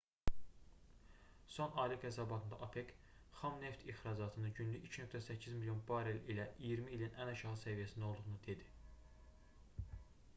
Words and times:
son 1.55 1.71
aylıq 1.81 2.03
hesabatında 2.05 2.57
opec 2.67 2.93
xam 3.41 3.59
neft 3.65 3.85
ixracatının 3.93 4.53
günlük 4.61 4.87
2,8 4.97 5.53
milyon 5.59 5.83
barel 5.91 6.17
ilə 6.35 6.47
iyirmi 6.69 6.97
ilin 6.97 7.21
ən 7.25 7.33
aşağı 7.35 7.59
səviyyəsində 7.67 8.09
olduğunu 8.09 8.41
dedi 8.49 8.71